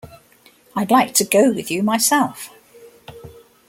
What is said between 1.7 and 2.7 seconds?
myself.